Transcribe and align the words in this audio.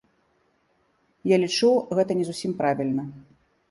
Я 1.35 1.41
лічу, 1.45 1.71
гэта 2.01 2.11
не 2.23 2.29
зусім 2.35 2.51
правільна. 2.65 3.03